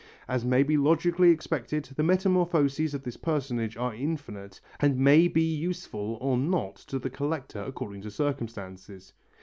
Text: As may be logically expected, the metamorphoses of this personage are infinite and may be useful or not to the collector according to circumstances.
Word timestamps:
As 0.27 0.43
may 0.43 0.63
be 0.63 0.77
logically 0.77 1.29
expected, 1.29 1.83
the 1.95 2.01
metamorphoses 2.01 2.95
of 2.95 3.03
this 3.03 3.17
personage 3.17 3.77
are 3.77 3.93
infinite 3.93 4.59
and 4.79 4.97
may 4.97 5.27
be 5.27 5.43
useful 5.43 6.17
or 6.19 6.37
not 6.39 6.77
to 6.87 6.97
the 6.97 7.11
collector 7.11 7.61
according 7.61 8.01
to 8.01 8.09
circumstances. 8.09 9.13